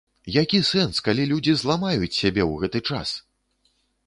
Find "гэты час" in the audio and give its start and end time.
2.65-3.09